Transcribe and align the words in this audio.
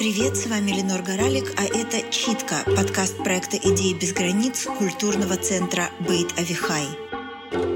Привет, 0.00 0.34
с 0.34 0.46
вами 0.46 0.70
Ленор 0.70 1.02
Горалик, 1.02 1.52
а 1.58 1.64
это 1.64 2.10
«Читка»— 2.10 2.62
подкаст 2.74 3.18
проекта 3.18 3.58
«Идеи 3.58 3.92
без 3.92 4.14
границ» 4.14 4.66
культурного 4.78 5.36
центра 5.36 5.90
«Бейт 6.08 6.28
Авихай». 6.38 6.86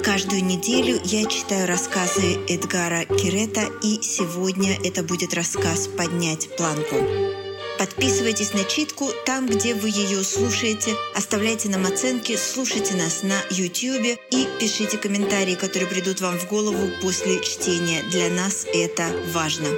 Каждую 0.02 0.42
неделю 0.42 0.98
я 1.04 1.26
читаю 1.26 1.68
рассказы 1.68 2.38
Эдгара 2.48 3.04
Кирета, 3.04 3.68
и 3.82 4.00
сегодня 4.00 4.74
это 4.82 5.02
будет 5.02 5.34
рассказ 5.34 5.86
«Поднять 5.86 6.48
планку». 6.56 6.96
Подписывайтесь 7.78 8.54
на 8.54 8.64
читку 8.64 9.10
там, 9.26 9.46
где 9.46 9.74
вы 9.74 9.90
ее 9.90 10.24
слушаете, 10.24 10.94
оставляйте 11.14 11.68
нам 11.68 11.84
оценки, 11.84 12.38
слушайте 12.38 12.94
нас 12.94 13.22
на 13.22 13.38
YouTube 13.50 14.18
и 14.30 14.48
пишите 14.58 14.96
комментарии, 14.96 15.56
которые 15.56 15.90
придут 15.90 16.22
вам 16.22 16.38
в 16.38 16.48
голову 16.48 16.88
после 17.02 17.42
чтения. 17.42 18.02
Для 18.10 18.30
нас 18.30 18.66
это 18.72 19.14
важно. 19.34 19.68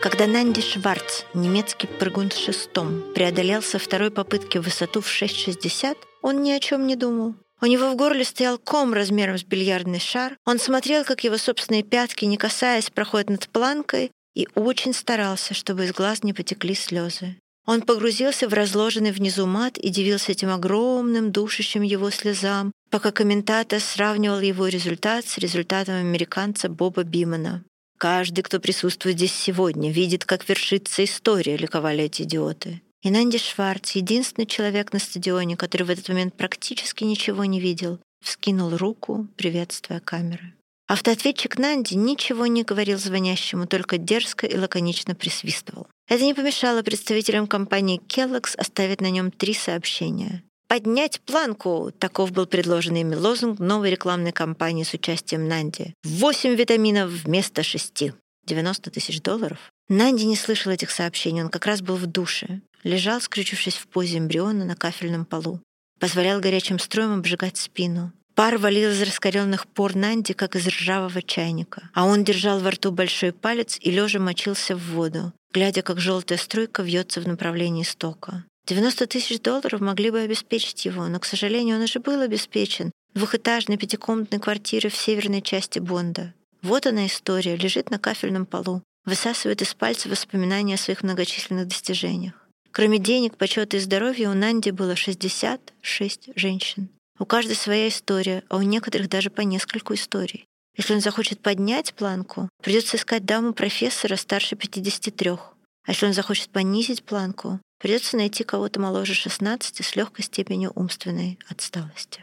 Когда 0.00 0.26
Нанди 0.26 0.62
Шварц, 0.62 1.24
немецкий 1.34 1.86
прыгун 1.86 2.30
с 2.30 2.38
шестом, 2.38 3.02
преодолел 3.14 3.60
со 3.60 3.78
второй 3.78 4.10
попытки 4.10 4.56
высоту 4.56 5.02
в 5.02 5.06
6,60, 5.06 5.94
он 6.22 6.42
ни 6.42 6.52
о 6.52 6.58
чем 6.58 6.86
не 6.86 6.96
думал. 6.96 7.34
У 7.60 7.66
него 7.66 7.90
в 7.90 7.96
горле 7.96 8.24
стоял 8.24 8.56
ком 8.56 8.94
размером 8.94 9.36
с 9.36 9.44
бильярдный 9.44 10.00
шар. 10.00 10.38
Он 10.46 10.58
смотрел, 10.58 11.04
как 11.04 11.22
его 11.22 11.36
собственные 11.36 11.82
пятки, 11.82 12.24
не 12.24 12.38
касаясь, 12.38 12.88
проходят 12.88 13.28
над 13.28 13.46
планкой, 13.50 14.10
и 14.34 14.48
очень 14.54 14.94
старался, 14.94 15.52
чтобы 15.52 15.84
из 15.84 15.92
глаз 15.92 16.22
не 16.22 16.32
потекли 16.32 16.74
слезы. 16.74 17.36
Он 17.66 17.82
погрузился 17.82 18.48
в 18.48 18.54
разложенный 18.54 19.12
внизу 19.12 19.44
мат 19.44 19.76
и 19.76 19.90
дивился 19.90 20.32
этим 20.32 20.48
огромным, 20.48 21.30
душащим 21.30 21.82
его 21.82 22.10
слезам, 22.10 22.72
пока 22.90 23.12
комментатор 23.12 23.78
сравнивал 23.80 24.40
его 24.40 24.66
результат 24.66 25.26
с 25.26 25.36
результатом 25.36 25.96
американца 25.96 26.70
Боба 26.70 27.02
Бимана. 27.02 27.64
Каждый, 28.00 28.40
кто 28.40 28.60
присутствует 28.60 29.18
здесь 29.18 29.34
сегодня, 29.34 29.92
видит, 29.92 30.24
как 30.24 30.48
вершится 30.48 31.04
история, 31.04 31.58
ликовали 31.58 32.04
эти 32.04 32.22
идиоты. 32.22 32.80
И 33.02 33.10
Нанди 33.10 33.36
Шварц, 33.36 33.90
единственный 33.90 34.46
человек 34.46 34.94
на 34.94 34.98
стадионе, 34.98 35.54
который 35.54 35.82
в 35.82 35.90
этот 35.90 36.08
момент 36.08 36.34
практически 36.34 37.04
ничего 37.04 37.44
не 37.44 37.60
видел, 37.60 37.98
вскинул 38.24 38.74
руку, 38.78 39.26
приветствуя 39.36 40.00
камеры. 40.00 40.54
Автоответчик 40.88 41.58
Нанди 41.58 41.92
ничего 41.92 42.46
не 42.46 42.62
говорил 42.62 42.96
звонящему, 42.96 43.66
только 43.66 43.98
дерзко 43.98 44.46
и 44.46 44.56
лаконично 44.56 45.14
присвистывал. 45.14 45.86
Это 46.08 46.24
не 46.24 46.32
помешало 46.32 46.82
представителям 46.82 47.46
компании 47.46 48.00
Kellogg's 48.08 48.56
оставить 48.56 49.02
на 49.02 49.10
нем 49.10 49.30
три 49.30 49.52
сообщения. 49.52 50.42
«Поднять 50.70 51.20
планку!»— 51.22 51.90
таков 51.98 52.30
был 52.30 52.46
предложенный 52.46 53.00
ими 53.00 53.16
лозунг 53.16 53.58
новой 53.58 53.90
рекламной 53.90 54.30
кампании 54.30 54.84
с 54.84 54.94
участием 54.94 55.48
Нанди. 55.48 55.94
«Восемь 56.04 56.54
витаминов 56.54 57.10
вместо 57.10 57.64
шести!» 57.64 58.12
90 58.46 58.88
тысяч 58.92 59.20
долларов. 59.20 59.58
Нанди 59.88 60.26
не 60.26 60.36
слышал 60.36 60.70
этих 60.70 60.92
сообщений, 60.92 61.42
он 61.42 61.48
как 61.48 61.66
раз 61.66 61.82
был 61.82 61.96
в 61.96 62.06
душе. 62.06 62.60
Лежал, 62.84 63.20
скрючившись 63.20 63.74
в 63.74 63.88
позе 63.88 64.18
эмбриона 64.18 64.64
на 64.64 64.76
кафельном 64.76 65.24
полу. 65.24 65.60
Позволял 65.98 66.38
горячим 66.38 66.78
строем 66.78 67.18
обжигать 67.18 67.56
спину. 67.56 68.12
Пар 68.36 68.56
валил 68.56 68.90
из 68.90 69.02
раскаленных 69.02 69.66
пор 69.66 69.96
Нанди, 69.96 70.34
как 70.34 70.54
из 70.54 70.68
ржавого 70.68 71.20
чайника. 71.20 71.90
А 71.94 72.04
он 72.04 72.22
держал 72.22 72.60
во 72.60 72.70
рту 72.70 72.92
большой 72.92 73.32
палец 73.32 73.76
и 73.80 73.90
лежа 73.90 74.20
мочился 74.20 74.76
в 74.76 74.92
воду, 74.92 75.32
глядя, 75.52 75.82
как 75.82 75.98
желтая 75.98 76.38
струйка 76.38 76.82
вьется 76.82 77.20
в 77.20 77.26
направлении 77.26 77.82
стока. 77.82 78.44
90 78.70 79.08
тысяч 79.08 79.40
долларов 79.40 79.80
могли 79.80 80.12
бы 80.12 80.20
обеспечить 80.20 80.84
его, 80.84 81.08
но, 81.08 81.18
к 81.18 81.24
сожалению, 81.24 81.76
он 81.78 81.82
уже 81.82 81.98
был 81.98 82.20
обеспечен 82.20 82.92
двухэтажной 83.14 83.76
пятикомнатной 83.76 84.38
квартирой 84.38 84.92
в 84.92 84.96
северной 84.96 85.42
части 85.42 85.80
Бонда. 85.80 86.34
Вот 86.62 86.86
она 86.86 87.06
история, 87.06 87.56
лежит 87.56 87.90
на 87.90 87.98
кафельном 87.98 88.46
полу, 88.46 88.80
высасывает 89.04 89.60
из 89.60 89.74
пальца 89.74 90.08
воспоминания 90.08 90.76
о 90.76 90.78
своих 90.78 91.02
многочисленных 91.02 91.66
достижениях. 91.66 92.34
Кроме 92.70 92.98
денег, 92.98 93.36
почета 93.36 93.76
и 93.76 93.80
здоровья, 93.80 94.30
у 94.30 94.34
Нанди 94.34 94.70
было 94.70 94.94
66 94.94 96.30
женщин. 96.36 96.90
У 97.18 97.24
каждой 97.24 97.56
своя 97.56 97.88
история, 97.88 98.44
а 98.48 98.58
у 98.58 98.62
некоторых 98.62 99.08
даже 99.08 99.30
по 99.30 99.40
нескольку 99.40 99.94
историй. 99.94 100.44
Если 100.76 100.94
он 100.94 101.00
захочет 101.00 101.40
поднять 101.40 101.92
планку, 101.94 102.48
придется 102.62 102.98
искать 102.98 103.24
даму 103.24 103.52
профессора 103.52 104.14
старше 104.14 104.54
53. 104.54 105.30
А 105.30 105.48
если 105.88 106.06
он 106.06 106.12
захочет 106.12 106.50
понизить 106.50 107.02
планку, 107.02 107.58
Придется 107.80 108.18
найти 108.18 108.44
кого-то 108.44 108.78
моложе 108.78 109.14
16 109.14 109.84
с 109.84 109.96
легкой 109.96 110.22
степенью 110.22 110.70
умственной 110.74 111.38
отсталости. 111.48 112.20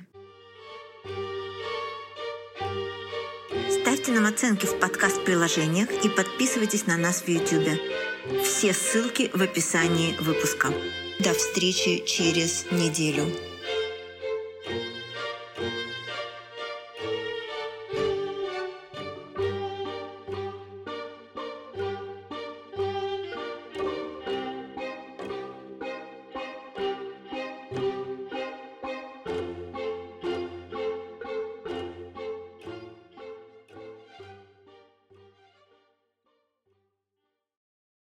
Ставьте 3.82 4.12
нам 4.12 4.28
оценки 4.28 4.68
в 4.68 4.80
подкаст-приложениях 4.80 5.90
и 6.06 6.10
подписывайтесь 6.10 6.86
на 6.86 6.96
нас 6.96 7.24
в 7.24 7.28
YouTube. 7.28 7.80
Все 8.44 8.72
ссылки 8.72 9.32
в 9.34 9.42
описании 9.42 10.16
выпуска. 10.20 10.72
До 11.20 11.34
встречи 11.34 12.06
через 12.06 12.66
неделю. 12.72 13.26